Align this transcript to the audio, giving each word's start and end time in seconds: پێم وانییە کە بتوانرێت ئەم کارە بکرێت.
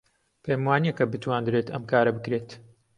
پێم 0.43 0.61
وانییە 0.67 0.93
کە 0.97 1.05
بتوانرێت 1.11 1.67
ئەم 1.73 1.83
کارە 1.91 2.11
بکرێت. 2.17 2.49